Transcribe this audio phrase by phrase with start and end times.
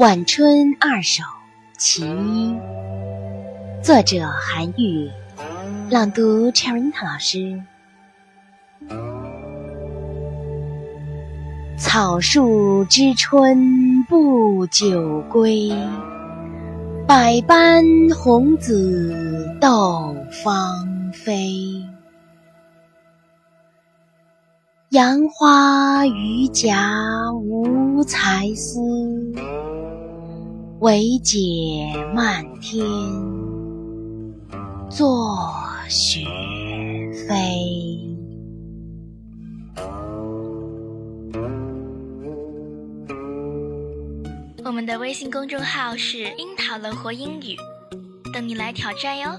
[0.00, 1.22] 晚春二首·
[1.76, 2.56] 其一，
[3.82, 5.10] 作者韩愈，
[5.90, 7.62] 朗读 Cherita 老师。
[11.76, 15.70] 草树知春不久归，
[17.06, 17.84] 百般
[18.18, 21.84] 红紫斗芳菲。
[24.88, 28.80] 杨花榆荚无才思。
[30.80, 31.38] 唯解
[32.14, 32.82] 漫天
[34.90, 35.36] 作
[35.90, 36.20] 雪
[37.28, 37.36] 飞。
[44.64, 47.54] 我们的微信公众号是“樱桃乐活英语”，
[48.32, 49.38] 等你来挑战哟。